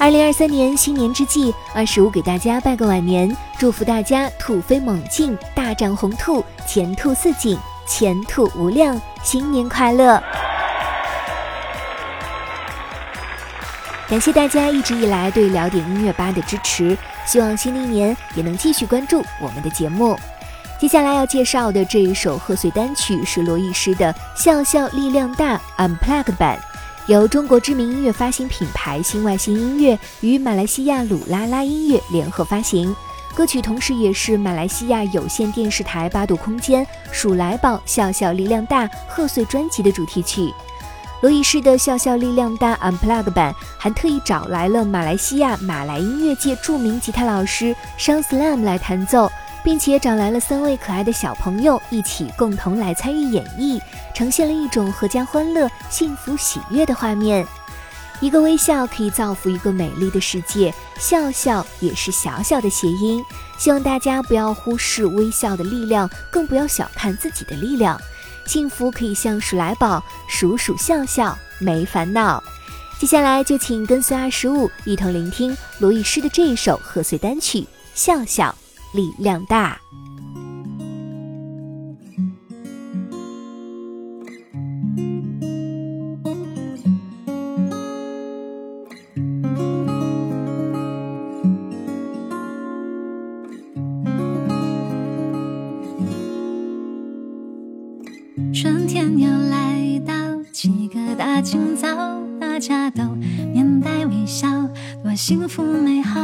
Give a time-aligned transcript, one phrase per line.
[0.00, 10.18] 二零二三年新年之际，二十五给大家拜个晚年，祝福大家兔飞猛进，大展宏图，前途似锦，前途无量，新年快乐！
[14.08, 20.18] 感谢大家一直以来对聊点音乐吧的支持，希望新的一年也能继续关注我们的节目。
[20.78, 26.58] 接下来要介绍的这一首贺岁单曲是罗艺诗的《笑笑力量大》Unplugged 版。
[27.10, 32.94] 由中国知名音乐发行品牌新外星音乐与马来西亚鲁拉拉音乐联合发行，
[33.34, 40.54] 歌曲同时也是马来西亚有线电视台八度空间“鼠来宝笑笑力量大”贺岁专辑的主题曲。
[41.20, 49.28] 罗艺诗的《笑笑力量大》unplug 版还特意找来了马来西亚马来音乐界著名吉他老师 Sean Slam 来弹奏。
[49.62, 53.78] 并且找来了三位可爱的小朋友一起共同来参与演绎，
[54.20, 57.46] 呈现了一种阖家欢乐、幸福喜悦的画面。
[58.20, 63.24] 一个微笑可以造福一个美丽的世界，笑笑也是小小的谐音。
[63.56, 67.98] 希望大家不要忽视微笑的力量，更不要小看自己的力量。
[68.44, 72.44] 幸福可以像鼠来宝，数数笑笑没烦恼。
[72.98, 77.60] 接下来就请跟随二十五一同聆听罗艺诗的这一首贺岁单曲
[77.94, 78.54] 《笑笑》。
[78.94, 79.80] 力量大。
[102.60, 103.02] 家都
[103.54, 104.46] 面带微笑，
[105.02, 106.20] 多幸福美好。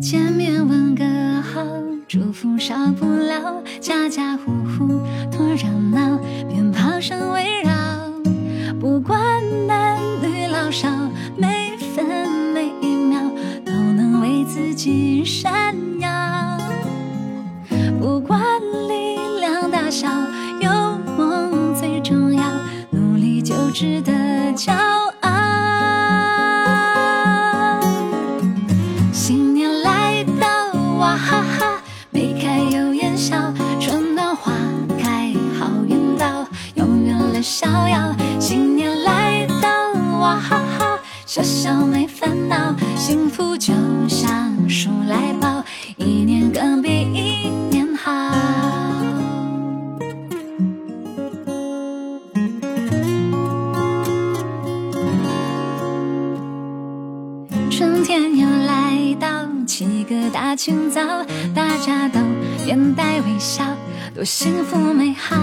[0.00, 1.04] 见面问个
[1.40, 1.62] 好，
[2.06, 5.00] 祝福少不了，家家户户
[5.32, 7.72] 多热闹，鞭炮声围绕，
[8.78, 9.18] 不管
[9.66, 10.88] 男女老少，
[11.38, 13.18] 每分每一秒
[13.64, 16.03] 都能为自己闪耀。
[24.34, 24.72] 的骄
[25.20, 25.30] 傲。
[29.12, 31.80] 新年来到，哇哈哈，
[32.10, 34.52] 眉开又眼笑，春暖花
[34.98, 38.14] 开，好运到，永远乐逍遥。
[38.40, 43.83] 新年来到，哇哈哈，笑笑没烦恼，幸福就。
[60.54, 61.00] 清早，
[61.54, 62.20] 大家都
[62.64, 63.64] 面带微笑，
[64.14, 65.36] 多幸福美好。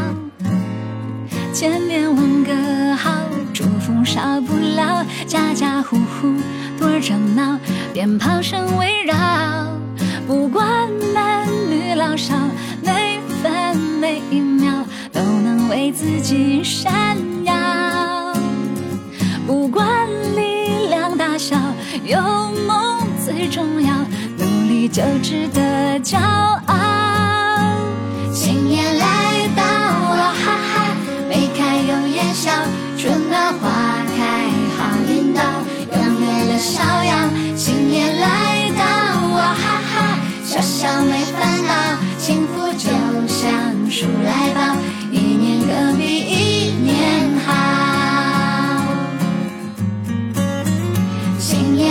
[1.51, 3.11] 见面问个好，
[3.53, 6.33] 祝福少不了，家家户户
[6.79, 7.59] 多热闹，
[7.93, 9.15] 鞭炮声围绕，
[10.25, 12.35] 不管男女老少，
[12.81, 17.40] 每分每一秒都能为自己闪耀
[24.91, 26.75] 就值得骄傲。
[28.33, 30.85] 新年来到，哇哈哈！
[31.29, 32.51] 眉开又眼笑，
[32.97, 33.69] 春暖花
[34.17, 35.41] 开，好运到，
[35.95, 37.29] 永远乐逍遥。
[37.55, 38.83] 新年来到，
[39.33, 41.73] 哇哈哈，笑笑没烦恼，
[42.17, 42.89] 幸福就
[43.27, 43.49] 像
[43.89, 44.75] 数来宝，
[45.09, 47.49] 一年更比一年好。
[51.39, 51.90] 新年